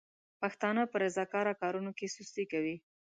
[0.41, 2.75] پښتانه په رضاکاره کارونو کې سستي کوي.